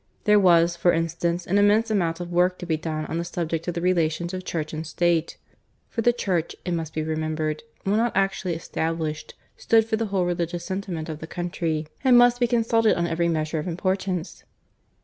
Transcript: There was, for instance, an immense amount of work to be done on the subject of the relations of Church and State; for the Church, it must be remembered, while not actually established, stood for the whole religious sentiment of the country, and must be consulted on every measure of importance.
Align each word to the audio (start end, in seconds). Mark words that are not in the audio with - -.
There 0.23 0.39
was, 0.39 0.75
for 0.75 0.93
instance, 0.93 1.45
an 1.45 1.59
immense 1.59 1.91
amount 1.91 2.19
of 2.19 2.31
work 2.31 2.57
to 2.57 2.65
be 2.65 2.75
done 2.75 3.05
on 3.05 3.19
the 3.19 3.23
subject 3.23 3.67
of 3.67 3.75
the 3.75 3.81
relations 3.81 4.33
of 4.33 4.43
Church 4.43 4.73
and 4.73 4.83
State; 4.87 5.37
for 5.89 6.01
the 6.01 6.11
Church, 6.11 6.55
it 6.65 6.71
must 6.71 6.95
be 6.95 7.03
remembered, 7.03 7.61
while 7.83 7.97
not 7.97 8.17
actually 8.17 8.55
established, 8.55 9.35
stood 9.57 9.85
for 9.85 9.97
the 9.97 10.07
whole 10.07 10.25
religious 10.25 10.65
sentiment 10.65 11.07
of 11.07 11.19
the 11.19 11.27
country, 11.27 11.85
and 12.03 12.17
must 12.17 12.39
be 12.39 12.47
consulted 12.47 12.97
on 12.97 13.05
every 13.05 13.27
measure 13.27 13.59
of 13.59 13.67
importance. 13.67 14.43